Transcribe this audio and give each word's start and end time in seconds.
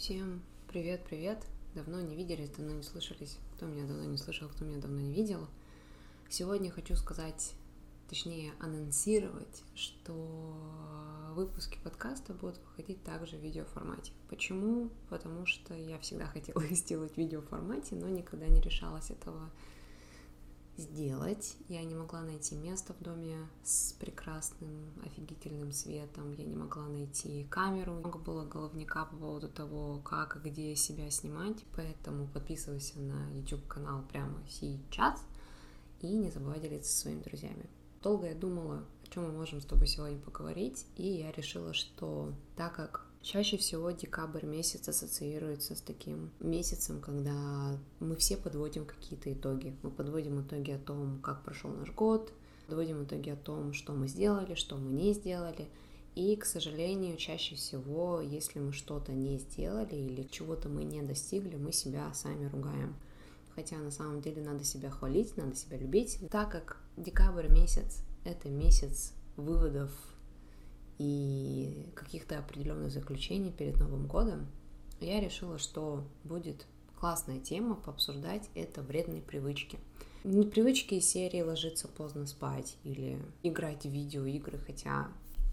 Всем 0.00 0.42
привет-привет! 0.66 1.44
Давно 1.74 2.00
не 2.00 2.16
виделись, 2.16 2.48
давно 2.48 2.72
не 2.72 2.82
слышались. 2.82 3.36
Кто 3.54 3.66
меня 3.66 3.86
давно 3.86 4.04
не 4.04 4.16
слышал, 4.16 4.48
кто 4.48 4.64
меня 4.64 4.78
давно 4.78 4.98
не 4.98 5.12
видел. 5.12 5.46
Сегодня 6.30 6.70
хочу 6.70 6.96
сказать, 6.96 7.52
точнее 8.08 8.54
анонсировать, 8.60 9.62
что 9.74 10.56
выпуски 11.34 11.78
подкаста 11.84 12.32
будут 12.32 12.56
выходить 12.64 13.04
также 13.04 13.36
в 13.36 13.40
видеоформате. 13.40 14.12
Почему? 14.30 14.88
Потому 15.10 15.44
что 15.44 15.74
я 15.74 15.98
всегда 15.98 16.24
хотела 16.32 16.62
сделать 16.68 17.18
видеоформате, 17.18 17.94
но 17.94 18.08
никогда 18.08 18.46
не 18.46 18.62
решалась 18.62 19.10
этого 19.10 19.50
сделать. 20.80 21.56
Я 21.68 21.84
не 21.84 21.94
могла 21.94 22.22
найти 22.22 22.56
место 22.56 22.94
в 22.94 23.02
доме 23.02 23.36
с 23.62 23.92
прекрасным, 23.94 24.92
офигительным 25.04 25.72
светом. 25.72 26.32
Я 26.32 26.44
не 26.44 26.56
могла 26.56 26.86
найти 26.86 27.46
камеру. 27.50 27.92
Много 27.92 28.18
было 28.18 28.44
головника 28.44 29.04
по 29.04 29.16
поводу 29.16 29.48
того, 29.48 29.98
как 29.98 30.36
и 30.36 30.50
где 30.50 30.74
себя 30.76 31.10
снимать. 31.10 31.64
Поэтому 31.76 32.26
подписывайся 32.26 32.98
на 32.98 33.30
YouTube-канал 33.32 34.04
прямо 34.10 34.40
сейчас. 34.48 35.22
И 36.00 36.08
не 36.08 36.30
забывай 36.30 36.60
делиться 36.60 36.92
со 36.92 37.00
своими 37.02 37.22
друзьями. 37.22 37.68
Долго 38.02 38.26
я 38.28 38.34
думала, 38.34 38.84
о 39.04 39.12
чем 39.12 39.24
мы 39.24 39.32
можем 39.32 39.60
с 39.60 39.66
тобой 39.66 39.86
сегодня 39.86 40.18
поговорить. 40.18 40.86
И 40.96 41.06
я 41.06 41.30
решила, 41.32 41.74
что 41.74 42.32
так 42.56 42.74
как 42.74 43.09
Чаще 43.22 43.58
всего 43.58 43.90
декабрь 43.90 44.46
месяц 44.46 44.88
ассоциируется 44.88 45.74
с 45.74 45.82
таким 45.82 46.30
месяцем, 46.40 47.00
когда 47.00 47.78
мы 48.00 48.16
все 48.16 48.38
подводим 48.38 48.86
какие-то 48.86 49.30
итоги. 49.30 49.76
Мы 49.82 49.90
подводим 49.90 50.40
итоги 50.40 50.70
о 50.70 50.78
том, 50.78 51.20
как 51.20 51.44
прошел 51.44 51.70
наш 51.70 51.92
год, 51.92 52.32
подводим 52.66 53.04
итоги 53.04 53.28
о 53.28 53.36
том, 53.36 53.74
что 53.74 53.92
мы 53.92 54.08
сделали, 54.08 54.54
что 54.54 54.76
мы 54.76 54.90
не 54.90 55.12
сделали. 55.12 55.68
И, 56.14 56.34
к 56.36 56.46
сожалению, 56.46 57.18
чаще 57.18 57.56
всего, 57.56 58.22
если 58.22 58.58
мы 58.58 58.72
что-то 58.72 59.12
не 59.12 59.38
сделали 59.38 59.94
или 59.94 60.22
чего-то 60.22 60.70
мы 60.70 60.84
не 60.84 61.02
достигли, 61.02 61.56
мы 61.56 61.72
себя 61.72 62.12
сами 62.14 62.46
ругаем. 62.46 62.96
Хотя 63.54 63.76
на 63.76 63.90
самом 63.90 64.22
деле 64.22 64.42
надо 64.42 64.64
себя 64.64 64.88
хвалить, 64.88 65.36
надо 65.36 65.54
себя 65.54 65.76
любить. 65.76 66.18
Так 66.30 66.50
как 66.50 66.80
декабрь 66.96 67.48
месяц— 67.48 68.02
это 68.24 68.48
месяц 68.48 69.12
выводов 69.36 69.90
и 71.00 71.86
каких-то 71.94 72.38
определенных 72.38 72.90
заключений 72.90 73.50
перед 73.50 73.78
Новым 73.78 74.06
годом, 74.06 74.46
я 75.00 75.18
решила, 75.18 75.56
что 75.56 76.04
будет 76.24 76.66
классная 76.98 77.40
тема 77.40 77.74
пообсуждать 77.74 78.50
это 78.54 78.82
вредные 78.82 79.22
привычки. 79.22 79.78
Не 80.24 80.44
привычки 80.44 80.96
из 80.96 81.06
серии 81.08 81.40
ложиться 81.40 81.88
поздно 81.88 82.26
спать 82.26 82.76
или 82.84 83.18
играть 83.42 83.86
в 83.86 83.88
видеоигры, 83.88 84.58
хотя 84.58 85.08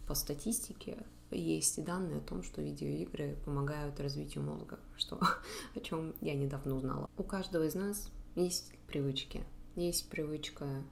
по 0.05 0.15
статистике 0.15 0.97
есть 1.31 1.81
данные 1.81 2.17
о 2.17 2.21
том, 2.21 2.43
что 2.43 2.61
видеоигры 2.61 3.37
помогают 3.45 4.01
развитию 4.01 4.43
мозга, 4.43 4.77
что, 4.97 5.17
о 5.75 5.79
чем 5.79 6.13
я 6.19 6.33
недавно 6.33 6.75
узнала. 6.75 7.09
У 7.17 7.23
каждого 7.23 7.63
из 7.63 7.73
нас 7.73 8.11
есть 8.35 8.73
привычки. 8.87 9.45
Есть 9.77 10.09
привычка 10.09 10.83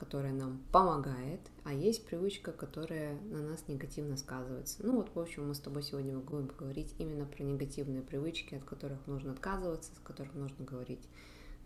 которая 0.00 0.32
нам 0.32 0.62
помогает, 0.72 1.40
а 1.62 1.74
есть 1.74 2.06
привычка, 2.06 2.52
которая 2.52 3.20
на 3.20 3.42
нас 3.42 3.68
негативно 3.68 4.16
сказывается. 4.16 4.78
Ну 4.82 4.96
вот, 4.96 5.14
в 5.14 5.20
общем, 5.20 5.46
мы 5.46 5.54
с 5.54 5.60
тобой 5.60 5.82
сегодня 5.82 6.16
будем 6.16 6.46
говорить 6.46 6.94
именно 6.98 7.26
про 7.26 7.42
негативные 7.42 8.00
привычки, 8.00 8.54
от 8.54 8.64
которых 8.64 9.06
нужно 9.06 9.32
отказываться, 9.32 9.94
с 9.94 9.98
которых 9.98 10.34
нужно 10.34 10.64
говорить 10.64 11.06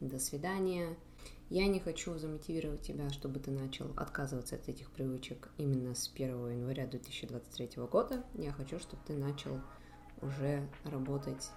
«до 0.01 0.19
свидания». 0.19 0.97
Я 1.49 1.69
не 1.69 1.79
хочу 1.79 2.19
замотивировать 2.19 2.83
тебя, 2.83 3.09
чтобы 3.11 3.39
ты 3.39 3.53
начал 3.53 3.87
отказываться 3.97 4.57
от 4.57 4.69
этих 4.69 4.91
привычек 4.91 5.51
именно 5.57 5.95
с 5.95 6.11
1 6.13 6.51
января 6.51 6.89
2023 6.89 7.85
года. 7.85 8.25
Я 8.35 8.51
хочу, 8.51 8.81
чтобы 8.81 9.03
ты 9.07 9.15
начал 9.15 9.61
уже 10.21 10.67
работать 10.85 11.51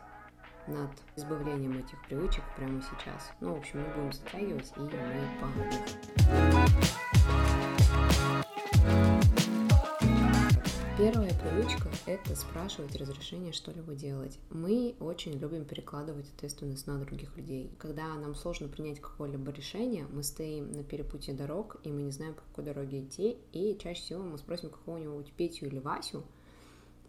над 0.67 0.91
избавлением 1.15 1.77
этих 1.77 2.01
привычек 2.07 2.43
прямо 2.55 2.81
сейчас. 2.81 3.31
Ну, 3.39 3.53
в 3.53 3.57
общем, 3.57 3.79
не 3.79 3.89
будем 3.89 4.11
затягивать, 4.11 4.71
и 4.75 4.79
мы 4.79 4.89
погнали. 5.39 6.87
Первая 10.97 11.31
привычка– 11.31 11.91
это 12.07 12.35
спрашивать 12.35 12.95
разрешение 12.95 13.53
что-либо 13.53 13.93
делать. 13.93 14.39
Мы 14.49 14.95
очень 14.99 15.33
любим 15.33 15.63
перекладывать 15.63 16.27
ответственность 16.35 16.87
на 16.87 16.97
других 16.97 17.37
людей. 17.37 17.69
Когда 17.77 18.15
нам 18.15 18.33
сложно 18.33 18.67
принять 18.67 18.99
какое-либо 18.99 19.51
решение, 19.51 20.07
мы 20.11 20.23
стоим 20.23 20.71
на 20.71 20.83
перепутье 20.83 21.35
дорог, 21.35 21.77
и 21.83 21.91
мы 21.91 22.01
не 22.01 22.11
знаем, 22.11 22.33
по 22.33 22.41
какой 22.41 22.63
дороге 22.63 23.03
идти, 23.03 23.37
и 23.53 23.77
чаще 23.79 24.01
всего 24.01 24.23
мы 24.23 24.39
спросим 24.39 24.71
какого-нибудь 24.71 25.31
Петю 25.33 25.67
или 25.67 25.77
Васю, 25.77 26.23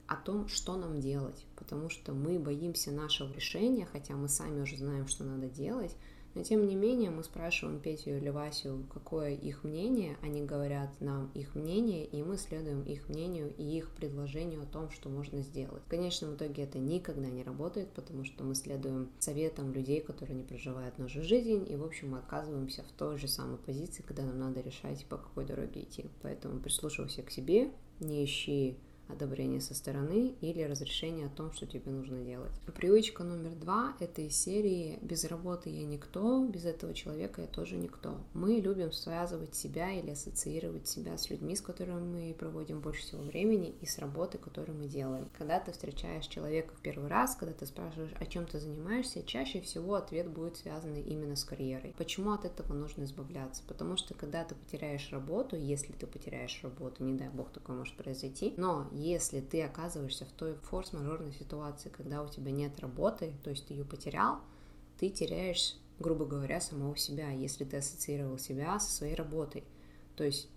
о 0.08 0.16
том, 0.16 0.48
что 0.48 0.76
нам 0.76 1.00
делать, 1.00 1.44
потому 1.54 1.90
что 1.90 2.12
мы 2.12 2.38
боимся 2.38 2.90
нашего 2.90 3.32
решения, 3.32 3.86
хотя 3.86 4.14
мы 4.14 4.28
сами 4.28 4.62
уже 4.62 4.76
знаем, 4.76 5.06
что 5.06 5.22
надо 5.24 5.48
делать, 5.48 5.94
но 6.34 6.42
тем 6.42 6.66
не 6.66 6.76
менее 6.76 7.10
мы 7.10 7.24
спрашиваем 7.24 7.80
Петю 7.80 8.10
или 8.10 8.28
Васю, 8.28 8.84
какое 8.92 9.34
их 9.34 9.64
мнение, 9.64 10.16
они 10.22 10.44
говорят 10.44 10.88
нам 11.00 11.30
их 11.34 11.54
мнение, 11.54 12.06
и 12.06 12.22
мы 12.22 12.36
следуем 12.36 12.82
их 12.82 13.08
мнению 13.08 13.52
и 13.56 13.64
их 13.64 13.90
предложению 13.90 14.62
о 14.62 14.66
том, 14.66 14.90
что 14.90 15.08
можно 15.08 15.42
сделать. 15.42 15.82
В 15.84 15.88
конечном 15.88 16.36
итоге 16.36 16.62
это 16.62 16.78
никогда 16.78 17.28
не 17.28 17.42
работает, 17.42 17.90
потому 17.90 18.24
что 18.24 18.44
мы 18.44 18.54
следуем 18.54 19.10
советам 19.18 19.72
людей, 19.72 20.00
которые 20.00 20.36
не 20.36 20.44
проживают 20.44 20.98
нашу 20.98 21.22
жизнь, 21.22 21.66
и 21.68 21.76
в 21.76 21.84
общем 21.84 22.10
мы 22.10 22.18
оказываемся 22.18 22.82
в 22.82 22.92
той 22.92 23.18
же 23.18 23.26
самой 23.26 23.58
позиции, 23.58 24.02
когда 24.02 24.22
нам 24.22 24.38
надо 24.38 24.60
решать, 24.60 25.04
по 25.06 25.16
какой 25.16 25.44
дороге 25.44 25.82
идти. 25.82 26.06
Поэтому 26.22 26.60
прислушивайся 26.60 27.22
к 27.22 27.30
себе, 27.30 27.72
не 28.00 28.24
ищи 28.24 28.78
одобрение 29.08 29.60
со 29.60 29.74
стороны 29.74 30.34
или 30.40 30.62
разрешение 30.62 31.26
о 31.26 31.30
том, 31.30 31.52
что 31.52 31.66
тебе 31.66 31.90
нужно 31.90 32.22
делать. 32.24 32.52
Привычка 32.76 33.24
номер 33.24 33.54
два— 33.54 33.94
это 34.00 34.22
из 34.22 34.36
серии 34.36 34.98
«Без 35.02 35.24
работы 35.24 35.70
я 35.70 35.84
никто, 35.84 36.44
без 36.46 36.64
этого 36.64 36.94
человека 36.94 37.42
я 37.42 37.46
тоже 37.46 37.76
никто». 37.76 38.18
Мы 38.34 38.56
любим 38.56 38.92
связывать 38.92 39.54
себя 39.54 39.92
или 39.92 40.10
ассоциировать 40.10 40.86
себя 40.88 41.16
с 41.16 41.30
людьми, 41.30 41.56
с 41.56 41.60
которыми 41.60 42.00
мы 42.00 42.34
проводим 42.34 42.80
больше 42.80 43.02
всего 43.02 43.22
времени, 43.22 43.74
и 43.80 43.86
с 43.86 43.98
работой, 43.98 44.38
которую 44.38 44.78
мы 44.78 44.86
делаем. 44.86 45.28
Когда 45.36 45.60
ты 45.60 45.72
встречаешь 45.72 46.26
человека 46.26 46.74
в 46.74 46.80
первый 46.80 47.08
раз, 47.08 47.34
когда 47.36 47.54
ты 47.54 47.66
спрашиваешь, 47.66 48.12
о 48.18 48.26
чем 48.26 48.46
ты 48.46 48.60
занимаешься, 48.60 49.22
чаще 49.22 49.60
всего 49.60 49.94
ответ 49.94 50.28
будет 50.28 50.56
связан 50.56 50.94
именно 50.94 51.36
с 51.36 51.44
карьерой. 51.44 51.94
Почему 51.96 52.32
от 52.32 52.44
этого 52.44 52.74
нужно 52.74 53.04
избавляться? 53.04 53.62
Потому 53.66 53.96
что 53.96 54.14
когда 54.14 54.44
ты 54.44 54.54
потеряешь 54.54 55.10
работу, 55.10 55.56
если 55.56 55.92
ты 55.92 56.06
потеряешь 56.06 56.60
работу, 56.62 57.04
не 57.04 57.16
дай 57.16 57.28
бог 57.28 57.50
такое 57.50 57.76
может 57.76 57.96
произойти, 57.96 58.54
но 58.56 58.88
если 58.98 59.40
ты 59.40 59.62
оказываешься 59.62 60.24
в 60.24 60.32
той 60.32 60.54
форс-мажорной 60.54 61.32
ситуации, 61.32 61.88
когда 61.88 62.22
у 62.22 62.28
тебя 62.28 62.50
нет 62.50 62.78
работы, 62.80 63.32
то 63.44 63.50
есть 63.50 63.66
ты 63.66 63.74
ее 63.74 63.84
потерял, 63.84 64.40
ты 64.98 65.08
теряешь, 65.08 65.76
грубо 65.98 66.26
говоря, 66.26 66.60
самого 66.60 66.96
себя, 66.96 67.30
если 67.30 67.64
ты 67.64 67.76
ассоциировал 67.76 68.38
себя 68.38 68.78
со 68.80 68.90
своей 68.90 69.14
работой. 69.14 69.64
То 70.16 70.24
есть 70.24 70.48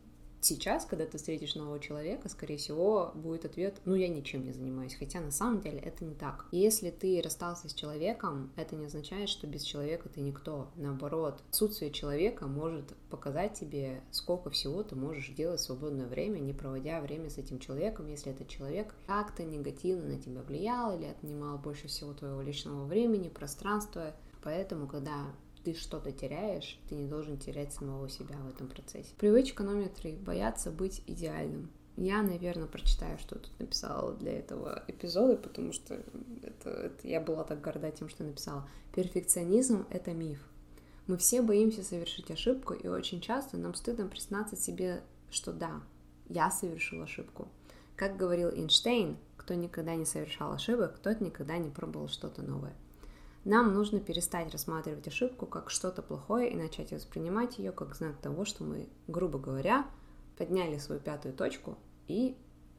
сейчас, 0.41 0.85
когда 0.85 1.05
ты 1.05 1.17
встретишь 1.17 1.55
нового 1.55 1.79
человека, 1.79 2.29
скорее 2.29 2.57
всего, 2.57 3.11
будет 3.15 3.45
ответ, 3.45 3.79
ну, 3.85 3.95
я 3.95 4.07
ничем 4.07 4.43
не 4.43 4.51
занимаюсь, 4.51 4.95
хотя 4.95 5.21
на 5.21 5.31
самом 5.31 5.61
деле 5.61 5.79
это 5.79 6.03
не 6.03 6.15
так. 6.15 6.45
Если 6.51 6.89
ты 6.89 7.21
расстался 7.21 7.69
с 7.69 7.73
человеком, 7.73 8.51
это 8.55 8.75
не 8.75 8.87
означает, 8.87 9.29
что 9.29 9.47
без 9.47 9.63
человека 9.63 10.09
ты 10.09 10.21
никто. 10.21 10.69
Наоборот, 10.75 11.41
отсутствие 11.49 11.91
человека 11.91 12.47
может 12.47 12.93
показать 13.09 13.53
тебе, 13.53 14.01
сколько 14.11 14.49
всего 14.49 14.83
ты 14.83 14.95
можешь 14.95 15.29
делать 15.29 15.59
в 15.59 15.63
свободное 15.63 16.07
время, 16.07 16.39
не 16.39 16.53
проводя 16.53 17.01
время 17.01 17.29
с 17.29 17.37
этим 17.37 17.59
человеком, 17.59 18.07
если 18.07 18.31
этот 18.31 18.47
человек 18.47 18.93
как-то 19.07 19.43
негативно 19.43 20.15
на 20.15 20.19
тебя 20.19 20.41
влиял 20.41 20.97
или 20.97 21.05
отнимал 21.05 21.57
больше 21.57 21.87
всего 21.87 22.13
твоего 22.13 22.41
личного 22.41 22.85
времени, 22.85 23.29
пространства. 23.29 24.13
Поэтому, 24.43 24.87
когда 24.87 25.27
ты 25.63 25.73
что-то 25.73 26.11
теряешь, 26.11 26.79
ты 26.89 26.95
не 26.95 27.07
должен 27.07 27.37
терять 27.37 27.73
самого 27.73 28.09
себя 28.09 28.35
в 28.37 28.49
этом 28.49 28.67
процессе. 28.67 29.13
Привычка 29.17 29.63
номер 29.63 29.89
три. 29.89 30.13
Бояться 30.13 30.71
быть 30.71 31.03
идеальным. 31.07 31.69
Я, 31.97 32.21
наверное, 32.23 32.67
прочитаю, 32.67 33.19
что 33.19 33.35
тут 33.35 33.51
написала 33.59 34.13
для 34.13 34.39
этого 34.39 34.83
эпизода, 34.87 35.35
потому 35.35 35.73
что 35.73 36.01
это, 36.41 36.69
это, 36.69 37.07
я 37.07 37.19
была 37.19 37.43
так 37.43 37.61
горда 37.61 37.91
тем, 37.91 38.09
что 38.09 38.23
написала. 38.23 38.67
Перфекционизм— 38.95 39.85
это 39.89 40.13
миф. 40.13 40.39
Мы 41.07 41.17
все 41.17 41.41
боимся 41.41 41.83
совершить 41.83 42.31
ошибку, 42.31 42.73
и 42.73 42.87
очень 42.87 43.21
часто 43.21 43.57
нам 43.57 43.73
стыдно 43.73 44.07
признаться 44.07 44.55
себе, 44.55 45.03
что 45.29 45.51
да, 45.51 45.81
я 46.29 46.49
совершил 46.49 47.01
ошибку. 47.01 47.47
Как 47.95 48.15
говорил 48.17 48.49
Эйнштейн, 48.49 49.17
кто 49.35 49.53
никогда 49.53 49.95
не 49.95 50.05
совершал 50.05 50.53
ошибок, 50.53 50.97
тот 50.99 51.19
никогда 51.19 51.57
не 51.57 51.69
пробовал 51.69 52.07
что-то 52.07 52.41
новое. 52.41 52.73
Нам 53.43 53.73
нужно 53.73 53.99
перестать 53.99 54.51
рассматривать 54.51 55.07
ошибку 55.07 55.47
как 55.47 55.71
что-то 55.71 56.01
плохое 56.03 56.51
и 56.51 56.55
начать 56.55 56.91
воспринимать 56.91 57.57
ее 57.57 57.71
как 57.71 57.95
знак 57.95 58.17
того, 58.17 58.45
что 58.45 58.63
мы, 58.63 58.87
грубо 59.07 59.39
говоря, 59.39 59.87
подняли 60.37 60.77
свою 60.77 61.01
пятую 61.01 61.33
точку 61.33 61.77
и 62.07 62.35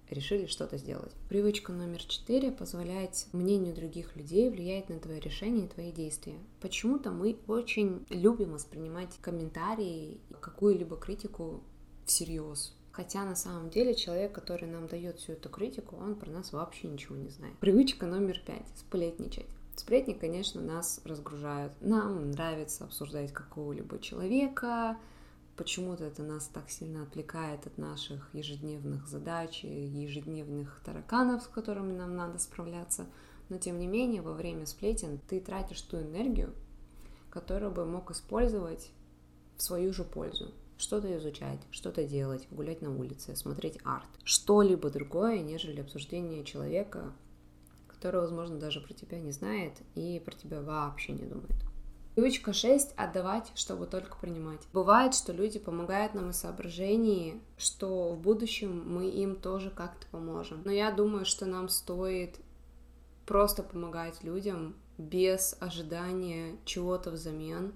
решили 0.08 0.46
что-то 0.46 0.76
сделать. 0.78 1.12
Привычка 1.28 1.72
номер 1.72 2.02
четыре 2.04 2.52
позволяет 2.52 3.26
мнению 3.32 3.74
других 3.74 4.14
людей 4.14 4.50
влиять 4.50 4.88
на 4.88 5.00
твои 5.00 5.18
решения 5.18 5.64
и 5.64 5.68
твои 5.68 5.90
действия. 5.90 6.38
Почему-то 6.60 7.10
мы 7.10 7.36
очень 7.48 8.06
любим 8.10 8.52
воспринимать 8.52 9.16
комментарии, 9.20 10.20
какую-либо 10.40 10.96
критику 10.96 11.62
всерьез. 12.04 12.76
Хотя 12.92 13.24
на 13.24 13.34
самом 13.34 13.70
деле 13.70 13.94
человек, 13.94 14.32
который 14.32 14.68
нам 14.68 14.86
дает 14.86 15.18
всю 15.18 15.32
эту 15.32 15.48
критику, 15.48 15.96
он 15.96 16.14
про 16.14 16.30
нас 16.30 16.52
вообще 16.52 16.88
ничего 16.88 17.16
не 17.16 17.30
знает. 17.30 17.58
Привычка 17.58 18.06
номер 18.06 18.40
пять— 18.46 18.68
сплетничать. 18.76 19.46
Сплетни, 19.74 20.12
конечно, 20.12 20.60
нас 20.60 21.00
разгружают. 21.04 21.72
Нам 21.80 22.30
нравится 22.30 22.84
обсуждать 22.84 23.32
какого-либо 23.32 23.98
человека, 23.98 24.98
почему-то 25.56 26.04
это 26.04 26.22
нас 26.22 26.46
так 26.52 26.70
сильно 26.70 27.02
отвлекает 27.02 27.66
от 27.66 27.78
наших 27.78 28.28
ежедневных 28.34 29.06
задач, 29.06 29.64
ежедневных 29.64 30.80
тараканов, 30.84 31.42
с 31.42 31.46
которыми 31.46 31.92
нам 31.92 32.16
надо 32.16 32.38
справляться. 32.38 33.06
Но 33.48 33.58
тем 33.58 33.78
не 33.78 33.86
менее, 33.86 34.22
во 34.22 34.32
время 34.32 34.66
сплетен 34.66 35.20
ты 35.28 35.40
тратишь 35.40 35.80
ту 35.82 35.98
энергию, 35.98 36.54
которую 37.30 37.72
бы 37.72 37.84
мог 37.84 38.10
использовать 38.10 38.90
в 39.56 39.62
свою 39.62 39.92
же 39.92 40.04
пользу. 40.04 40.52
Что-то 40.78 41.16
изучать, 41.16 41.60
что-то 41.70 42.04
делать, 42.04 42.48
гулять 42.50 42.82
на 42.82 42.94
улице, 42.94 43.36
смотреть 43.36 43.78
арт. 43.84 44.08
Что-либо 44.24 44.90
другое, 44.90 45.40
нежели 45.40 45.80
обсуждение 45.80 46.44
человека, 46.44 47.12
который, 48.02 48.22
возможно, 48.22 48.58
даже 48.58 48.80
про 48.80 48.92
тебя 48.94 49.20
не 49.20 49.30
знает 49.30 49.74
и 49.94 50.20
про 50.24 50.34
тебя 50.34 50.60
вообще 50.60 51.12
не 51.12 51.24
думает. 51.24 51.54
Привычка 52.16 52.52
6— 52.52 52.94
отдавать, 52.96 53.52
чтобы 53.54 53.86
только 53.86 54.18
принимать. 54.18 54.60
Бывает, 54.72 55.14
что 55.14 55.32
люди 55.32 55.60
помогают 55.60 56.12
нам 56.12 56.30
из 56.30 56.36
соображений, 56.38 57.40
что 57.56 58.12
в 58.12 58.18
будущем 58.18 58.82
мы 58.92 59.08
им 59.08 59.36
тоже 59.36 59.70
как-то 59.70 60.04
поможем. 60.10 60.62
Но 60.64 60.72
я 60.72 60.90
думаю, 60.90 61.24
что 61.24 61.46
нам 61.46 61.68
стоит 61.68 62.40
просто 63.24 63.62
помогать 63.62 64.24
людям 64.24 64.74
без 64.98 65.56
ожидания 65.60 66.56
чего-то 66.64 67.12
взамен, 67.12 67.72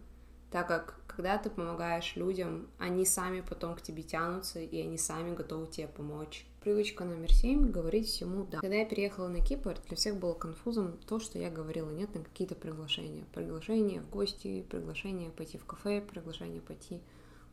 так 0.50 0.67
как 0.67 1.00
когда 1.06 1.38
ты 1.38 1.50
помогаешь 1.50 2.17
людям, 2.17 2.67
они 2.78 3.06
сами 3.06 3.43
потом 3.43 3.76
к 3.76 3.81
тебе 3.81 4.02
тянутся, 4.02 4.58
и 4.58 4.81
они 4.82 4.99
сами 4.99 5.37
готовы 5.37 5.69
тебе 5.69 5.87
помочь. 5.87 6.46
Привычка 6.66 7.04
номер 7.04 7.32
семь— 7.32 7.70
говорить 7.70 8.08
всему 8.08 8.44
«да». 8.44 8.58
Когда 8.58 8.74
я 8.74 8.84
переехала 8.84 9.28
на 9.28 9.40
Кипр, 9.40 9.78
для 9.86 9.96
всех 9.96 10.16
было 10.16 10.34
конфузом 10.34 10.98
то, 11.06 11.20
что 11.20 11.38
я 11.38 11.48
говорила 11.48 11.90
«нет» 11.90 12.12
на 12.12 12.24
какие-то 12.24 12.56
приглашения. 12.56 13.24
Приглашение 13.32 14.00
в 14.00 14.10
гости, 14.10 14.66
приглашение 14.68 15.30
пойти 15.30 15.58
в 15.58 15.64
кафе, 15.64 16.00
приглашение 16.00 16.60
пойти 16.60 16.98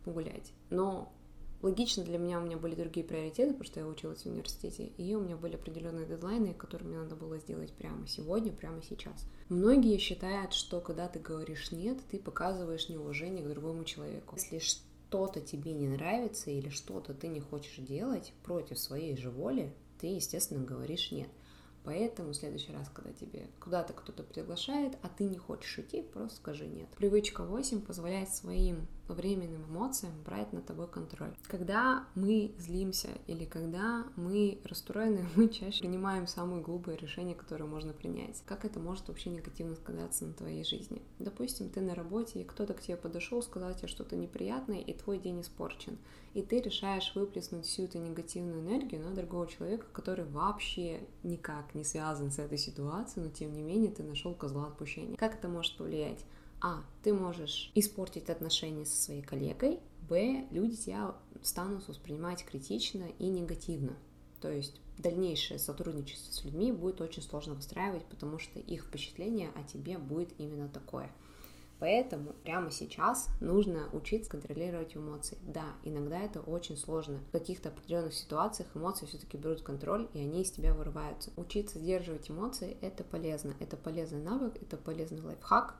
погулять. 0.03 0.51
Но 0.71 1.13
Логично 1.61 2.03
для 2.03 2.17
меня 2.17 2.39
у 2.39 2.43
меня 2.43 2.57
были 2.57 2.75
другие 2.75 3.05
приоритеты, 3.05 3.51
потому 3.51 3.63
что 3.65 3.79
я 3.79 3.87
училась 3.87 4.23
в 4.23 4.25
университете, 4.25 4.87
и 4.97 5.15
у 5.15 5.21
меня 5.21 5.37
были 5.37 5.55
определенные 5.55 6.05
дедлайны, 6.05 6.53
которые 6.53 6.89
мне 6.89 6.97
надо 6.97 7.15
было 7.15 7.37
сделать 7.37 7.71
прямо 7.71 8.05
сегодня, 8.05 8.51
прямо 8.51 8.81
сейчас. 8.81 9.25
Многие 9.47 9.97
считают, 9.97 10.53
что 10.53 10.81
когда 10.81 11.07
ты 11.07 11.19
говоришь 11.19 11.71
«нет», 11.71 11.99
ты 12.09 12.17
показываешь 12.19 12.89
неуважение 12.89 13.45
к 13.45 13.49
другому 13.49 13.85
человеку. 13.85 14.35
Если 14.35 14.57
что-то 15.13 15.41
тебе 15.41 15.73
не 15.73 15.87
нравится 15.87 16.49
или 16.49 16.69
что-то 16.69 17.13
ты 17.13 17.27
не 17.27 17.39
хочешь 17.39 17.75
делать 17.77 18.33
против 18.41 18.79
своей 18.79 19.15
же 19.15 19.29
воли, 19.29 19.71
ты, 19.99 20.07
естественно, 20.07 20.65
говоришь 20.65 21.11
«нет». 21.11 21.29
Поэтому 21.83 22.29
в 22.29 22.35
следующий 22.35 22.71
раз, 22.71 22.89
когда 22.91 23.13
тебе 23.13 23.45
куда-то 23.59 23.93
кто-то 23.93 24.23
приглашает, 24.23 24.97
а 25.03 25.09
ты 25.09 25.25
не 25.25 25.37
хочешь 25.37 25.77
идти, 25.77 26.01
просто 26.01 26.37
скажи 26.37 26.65
нет. 26.65 26.89
Привычка 26.97 27.43
8 27.43 27.81
позволяет 27.81 28.29
своим 28.29 28.87
временным 29.07 29.65
эмоциям 29.65 30.13
брать 30.23 30.53
на 30.53 30.61
тобой 30.61 30.87
контроль. 30.87 31.33
Когда 31.47 32.05
мы 32.15 32.53
злимся 32.57 33.09
или 33.27 33.45
когда 33.45 34.05
мы 34.15 34.59
расстроены, 34.63 35.25
мы 35.35 35.49
чаще 35.49 35.81
принимаем 35.81 36.27
самые 36.27 36.61
глупые 36.61 36.97
решения, 36.97 37.35
которые 37.35 37.67
можно 37.67 37.93
принять. 37.93 38.41
Как 38.45 38.65
это 38.65 38.79
может 38.79 39.07
вообще 39.07 39.29
негативно 39.29 39.75
сказаться 39.75 40.25
на 40.25 40.33
твоей 40.33 40.63
жизни? 40.63 41.01
Допустим, 41.19 41.69
ты 41.69 41.81
на 41.81 41.95
работе, 41.95 42.41
и 42.41 42.45
кто-то 42.45 42.73
к 42.73 42.81
тебе 42.81 42.97
подошел, 42.97 43.41
сказал 43.41 43.73
тебе 43.73 43.87
что-то 43.87 44.15
неприятное, 44.15 44.79
и 44.79 44.93
твой 44.93 45.19
день 45.19 45.41
испорчен. 45.41 45.97
И 46.33 46.41
ты 46.41 46.61
решаешь 46.61 47.11
выплеснуть 47.13 47.65
всю 47.65 47.83
эту 47.83 47.99
негативную 47.99 48.61
энергию 48.61 49.01
на 49.01 49.13
другого 49.13 49.47
человека, 49.47 49.85
который 49.91 50.25
вообще 50.25 51.01
никак 51.21 51.75
не 51.75 51.83
связан 51.83 52.31
с 52.31 52.39
этой 52.39 52.57
ситуацией, 52.57 53.25
но 53.25 53.31
тем 53.31 53.53
не 53.53 53.61
менее 53.61 53.91
ты 53.91 54.03
нашел 54.03 54.33
козла 54.33 54.67
отпущения. 54.67 55.17
Как 55.17 55.35
это 55.35 55.47
может 55.47 55.77
повлиять? 55.77 56.25
А. 56.63 56.81
Ты 57.03 57.13
можешь 57.13 57.71
испортить 57.75 58.29
отношения 58.29 58.85
со 58.85 58.95
своей 58.95 59.21
коллегой. 59.21 59.81
Б. 60.09 60.47
Люди 60.49 60.77
тебя 60.77 61.13
станут 61.41 61.85
воспринимать 61.89 62.45
критично 62.45 63.03
и 63.19 63.27
негативно. 63.27 63.97
То 64.39 64.49
есть 64.49 64.79
дальнейшее 64.97 65.59
сотрудничество 65.59 66.31
с 66.31 66.45
людьми 66.45 66.71
будет 66.71 67.01
очень 67.01 67.21
сложно 67.21 67.53
выстраивать, 67.53 68.05
потому 68.05 68.39
что 68.39 68.59
их 68.59 68.85
впечатление 68.85 69.49
о 69.55 69.63
тебе 69.63 69.97
будет 69.97 70.33
именно 70.39 70.69
такое. 70.69 71.11
Поэтому 71.79 72.31
прямо 72.45 72.71
сейчас 72.71 73.27
нужно 73.41 73.89
учиться 73.91 74.31
контролировать 74.31 74.95
эмоции. 74.95 75.37
Да, 75.41 75.65
иногда 75.83 76.17
это 76.17 76.39
очень 76.39 76.77
сложно. 76.77 77.19
В 77.27 77.31
каких-то 77.31 77.69
определенных 77.69 78.13
ситуациях 78.13 78.69
эмоции 78.73 79.05
все-таки 79.05 79.35
берут 79.35 79.63
контроль, 79.63 80.07
и 80.13 80.19
они 80.19 80.43
из 80.43 80.51
тебя 80.51 80.73
вырываются. 80.73 81.31
Учиться 81.35 81.79
сдерживать 81.79 82.31
эмоции— 82.31 82.77
это 82.81 83.03
полезно. 83.03 83.53
Это 83.59 83.75
полезный 83.75 84.21
навык, 84.21 84.55
это 84.61 84.77
полезный 84.77 85.19
лайфхак, 85.19 85.75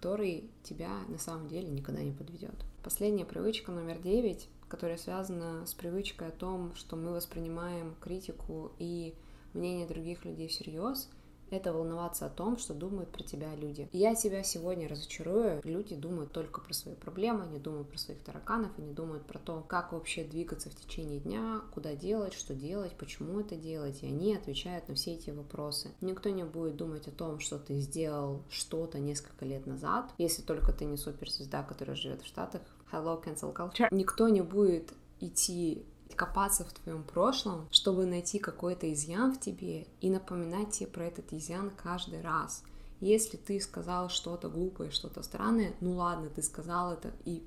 который 0.00 0.50
тебя 0.62 0.88
на 1.08 1.18
самом 1.18 1.48
деле 1.48 1.68
никогда 1.68 2.02
не 2.02 2.12
подведет. 2.12 2.54
Последняя 2.82 3.26
привычка 3.26 3.70
номер 3.70 3.98
девять, 3.98 4.48
которая 4.66 4.96
связана 4.96 5.66
с 5.66 5.74
привычкой 5.74 6.28
о 6.28 6.30
том, 6.30 6.74
что 6.74 6.96
мы 6.96 7.12
воспринимаем 7.12 7.94
критику 8.00 8.72
и 8.78 9.14
мнение 9.52 9.86
других 9.86 10.24
людей 10.24 10.48
всерьез— 10.48 11.10
это 11.50 11.72
волноваться 11.72 12.26
о 12.26 12.30
том, 12.30 12.58
что 12.58 12.74
думают 12.74 13.10
про 13.10 13.22
тебя 13.22 13.54
люди. 13.54 13.88
Я 13.92 14.14
тебя 14.14 14.42
сегодня 14.42 14.88
разочарую. 14.88 15.60
Люди 15.64 15.94
думают 15.94 16.32
только 16.32 16.60
про 16.60 16.72
свои 16.72 16.94
проблемы, 16.94 17.44
они 17.44 17.58
думают 17.58 17.88
про 17.88 17.98
своих 17.98 18.20
тараканов, 18.22 18.70
они 18.78 18.92
думают 18.92 19.24
про 19.26 19.38
то, 19.38 19.64
как 19.66 19.92
вообще 19.92 20.24
двигаться 20.24 20.70
в 20.70 20.74
течение 20.74 21.20
дня, 21.20 21.62
куда 21.72 21.94
делать, 21.94 22.34
что 22.34 22.54
делать, 22.54 22.92
почему 22.96 23.40
это 23.40 23.56
делать. 23.56 24.02
И 24.02 24.06
они 24.06 24.34
отвечают 24.34 24.88
на 24.88 24.94
все 24.94 25.14
эти 25.14 25.30
вопросы. 25.30 25.90
Никто 26.00 26.30
не 26.30 26.44
будет 26.44 26.76
думать 26.76 27.08
о 27.08 27.12
том, 27.12 27.40
что 27.40 27.58
ты 27.58 27.78
сделал 27.80 28.42
что-то 28.50 28.98
несколько 28.98 29.44
лет 29.44 29.66
назад, 29.66 30.10
если 30.18 30.42
только 30.42 30.72
ты 30.72 30.84
не 30.84 30.96
суперзвезда, 30.96 31.62
которая 31.62 31.96
живет 31.96 32.22
в 32.22 32.26
Штатах. 32.26 32.62
Hello, 32.92 33.22
cancel 33.22 33.54
culture. 33.54 33.88
Никто 33.90 34.28
не 34.28 34.40
будет 34.40 34.92
идти 35.20 35.84
копаться 36.20 36.66
в 36.66 36.72
твоем 36.74 37.02
прошлом, 37.02 37.66
чтобы 37.70 38.04
найти 38.04 38.38
какой-то 38.38 38.92
изъян 38.92 39.32
в 39.32 39.40
тебе 39.40 39.86
и 40.02 40.10
напоминать 40.10 40.70
тебе 40.70 40.86
про 40.86 41.06
этот 41.06 41.32
изъян 41.32 41.70
каждый 41.70 42.20
раз. 42.20 42.62
Если 43.00 43.38
ты 43.38 43.58
сказал 43.58 44.10
что-то 44.10 44.50
глупое, 44.50 44.90
что-то 44.90 45.22
странное, 45.22 45.72
ну 45.80 45.96
ладно, 45.96 46.28
ты 46.28 46.42
сказал 46.42 46.92
это 46.92 47.10
и 47.24 47.42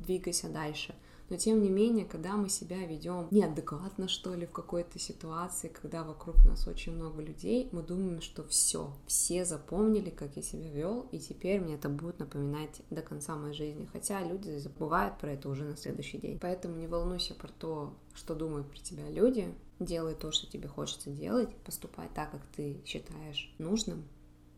двигайся 0.00 0.48
дальше. 0.48 0.96
Но 1.32 1.38
тем 1.38 1.62
не 1.62 1.70
менее, 1.70 2.04
когда 2.04 2.36
мы 2.36 2.50
себя 2.50 2.84
ведем 2.84 3.26
неадекватно, 3.30 4.06
что 4.06 4.34
ли, 4.34 4.44
в 4.44 4.52
какой-то 4.52 4.98
ситуации, 4.98 5.68
когда 5.68 6.04
вокруг 6.04 6.44
нас 6.44 6.68
очень 6.68 6.94
много 6.94 7.22
людей, 7.22 7.70
мы 7.72 7.82
думаем, 7.82 8.20
что 8.20 8.44
все, 8.44 8.92
все 9.06 9.46
запомнили, 9.46 10.10
как 10.10 10.36
я 10.36 10.42
себя 10.42 10.68
вел, 10.68 11.08
и 11.10 11.18
теперь 11.18 11.58
мне 11.58 11.76
это 11.76 11.88
будет 11.88 12.18
напоминать 12.18 12.82
до 12.90 13.00
конца 13.00 13.34
моей 13.34 13.54
жизни. 13.54 13.88
Хотя 13.90 14.20
люди 14.22 14.58
забывают 14.58 15.16
про 15.16 15.32
это 15.32 15.48
уже 15.48 15.64
на 15.64 15.74
следующий 15.74 16.18
день. 16.18 16.38
Поэтому 16.38 16.76
не 16.76 16.86
волнуйся 16.86 17.32
про 17.32 17.48
то, 17.48 17.94
что 18.12 18.34
думают 18.34 18.68
про 18.70 18.80
тебя 18.80 19.08
люди. 19.08 19.54
Делай 19.80 20.14
то, 20.14 20.32
что 20.32 20.46
тебе 20.46 20.68
хочется 20.68 21.08
делать, 21.08 21.48
поступай 21.64 22.10
так, 22.14 22.30
как 22.30 22.42
ты 22.54 22.82
считаешь 22.84 23.54
нужным, 23.56 24.04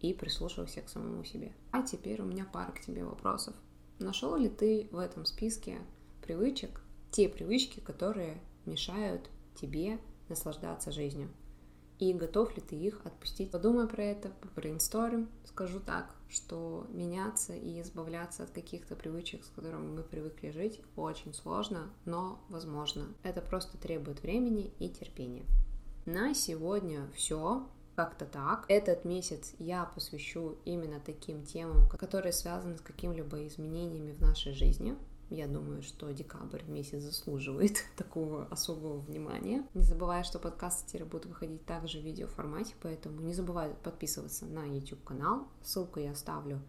и 0.01 0.13
прислушивайся 0.13 0.83
к 0.83 0.89
самому 0.89 1.23
себе. 1.23 1.53
А 1.71 1.83
теперь 1.83 2.21
у 2.21 2.25
меня 2.25 2.45
пара 2.53 2.73
к 2.73 2.81
тебе 2.81 3.05
вопросов. 3.05 3.55
Нашел 4.01 4.35
ли 4.35 4.49
ты 4.49 4.89
в 4.91 4.99
этом 4.99 5.25
списке 5.25 5.79
привычек, 6.25 6.81
те 7.11 7.29
привычки, 7.29 7.81
которые 7.81 8.41
мешают 8.67 9.29
тебе 9.55 9.99
наслаждаться 10.29 10.91
жизнью. 10.91 11.29
И 12.01 12.13
готов 12.13 12.57
ли 12.57 12.63
ты 12.63 12.75
их 12.75 13.01
отпустить? 13.05 13.53
Подумай 13.53 13.87
про 13.87 14.03
это, 14.03 14.31
побрейнсторм. 14.41 15.29
Скажу 15.45 15.79
так, 15.79 16.13
что 16.29 16.87
меняться 16.91 17.55
и 17.55 17.81
избавляться 17.81 18.43
от 18.43 18.51
каких-то 18.51 18.97
привычек, 18.97 19.45
с 19.45 19.49
которыми 19.49 19.97
мы 19.97 20.03
привыкли 20.03 20.51
жить, 20.51 20.81
очень 20.97 21.33
сложно, 21.33 21.91
но 22.05 22.41
возможно. 22.49 23.07
Это 23.23 23.41
просто 23.41 23.79
требует 23.79 24.23
времени 24.23 24.73
и 24.81 24.89
терпения. 24.89 25.45
На 26.05 26.35
сегодня 26.35 27.09
все. 27.15 27.69
Как-то 27.95 28.25
так. 28.25 28.65
Этот 28.69 29.05
месяц 29.05 29.55
я 29.61 29.85
посвящу 29.85 30.59
именно 30.65 30.99
таким 30.99 31.45
темам, 31.45 31.89
которые 31.89 32.33
связаны 32.33 32.77
с 32.77 32.81
какими-либо 32.81 33.47
изменениями 33.47 34.11
в 34.11 34.21
нашей 34.21 34.53
жизни. 34.53 34.97
Я 35.31 35.47
думаю, 35.47 35.83
что 35.83 36.11
декабрь 36.13 36.63
месяц 36.67 37.03
заслуживает 37.03 37.85
такого 37.97 38.47
особого 38.47 38.99
внимания. 38.99 39.67
Не 39.75 39.83
забывай, 39.83 40.23
что 40.25 40.39
подкасты 40.39 41.05
будут 41.05 41.27
выходить 41.27 41.65
также 41.65 41.99
в 41.99 42.05
видеоформате, 42.05 42.75
поэтому 42.83 43.21
не 43.21 43.35
забывай 43.35 43.71
подписываться 43.83 44.47
на 44.47 44.65
YouTube-канал. 44.65 45.49
Ссылку 45.63 46.01
я 46.01 46.13
оставлю 46.13 46.61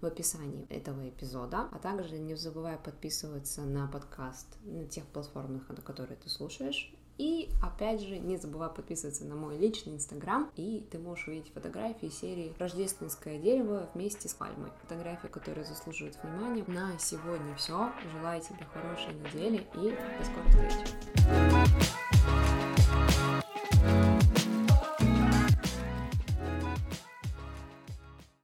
в 0.00 0.06
описании 0.06 0.66
этого 0.68 1.08
эпизода, 1.08 1.68
а 1.72 1.78
также 1.78 2.18
не 2.18 2.34
забывай 2.34 2.76
подписываться 2.76 3.62
на 3.62 3.88
подкаст 3.88 4.46
на 4.64 4.86
тех 4.86 5.04
платформах, 5.06 5.68
на 5.68 5.76
которые 5.76 6.16
ты 6.16 6.28
слушаешь, 6.28 6.93
И 7.16 7.50
опять 7.62 8.00
же, 8.00 8.18
не 8.18 8.36
забывай 8.36 8.68
подписываться 8.68 9.24
на 9.24 9.36
мой 9.36 9.56
личный 9.56 9.94
инстаграм, 9.94 10.50
и 10.56 10.84
ты 10.90 10.98
можешь 10.98 11.28
увидеть 11.28 11.52
фотографии 11.52 12.08
серии 12.08 12.52
«Рождественское 12.58 13.38
дерево» 13.38 13.88
вместе 13.94 14.28
с 14.28 14.34
пальмой. 14.34 14.70
Фотографии, 14.82 15.28
которые 15.28 15.64
заслуживают 15.64 16.18
внимания. 16.22 16.64
На 16.66 16.98
сегодня 16.98 17.54
все. 17.54 17.92
Желаю 18.12 18.40
тебе 18.40 18.66
хорошей 18.72 19.14
недели 19.14 19.66
и 19.74 19.90
до 19.90 20.24
скорой 20.24 20.48
встречи. 20.50 22.03